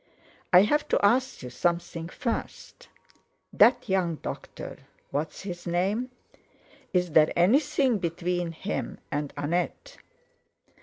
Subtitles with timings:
[0.51, 2.89] "I have to ask you something first:
[3.53, 6.09] That young doctor—what's his name?
[6.91, 9.97] Is there anything between him and Annette?"